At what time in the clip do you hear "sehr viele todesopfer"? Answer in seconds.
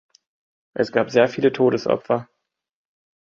1.11-2.27